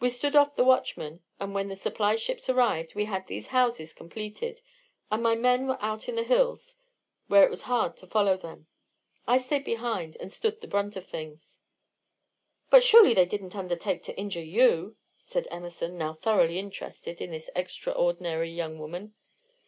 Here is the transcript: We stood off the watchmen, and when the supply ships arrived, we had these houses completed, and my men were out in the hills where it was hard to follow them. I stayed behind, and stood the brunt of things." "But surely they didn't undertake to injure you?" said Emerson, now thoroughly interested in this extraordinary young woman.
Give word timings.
We 0.00 0.08
stood 0.08 0.34
off 0.34 0.56
the 0.56 0.64
watchmen, 0.64 1.22
and 1.38 1.54
when 1.54 1.68
the 1.68 1.76
supply 1.76 2.16
ships 2.16 2.48
arrived, 2.50 2.96
we 2.96 3.04
had 3.04 3.28
these 3.28 3.46
houses 3.54 3.92
completed, 3.94 4.60
and 5.12 5.22
my 5.22 5.36
men 5.36 5.68
were 5.68 5.78
out 5.80 6.08
in 6.08 6.16
the 6.16 6.24
hills 6.24 6.80
where 7.28 7.44
it 7.44 7.50
was 7.50 7.62
hard 7.62 7.96
to 7.98 8.06
follow 8.08 8.36
them. 8.36 8.66
I 9.28 9.38
stayed 9.38 9.64
behind, 9.64 10.16
and 10.18 10.32
stood 10.32 10.60
the 10.60 10.66
brunt 10.66 10.96
of 10.96 11.06
things." 11.06 11.60
"But 12.68 12.82
surely 12.82 13.14
they 13.14 13.26
didn't 13.26 13.54
undertake 13.54 14.02
to 14.02 14.18
injure 14.18 14.42
you?" 14.42 14.96
said 15.14 15.46
Emerson, 15.52 15.96
now 15.96 16.14
thoroughly 16.14 16.58
interested 16.58 17.20
in 17.20 17.30
this 17.30 17.48
extraordinary 17.54 18.50
young 18.50 18.76
woman. 18.76 19.14